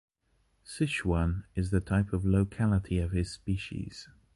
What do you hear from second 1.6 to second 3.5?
the type locality of his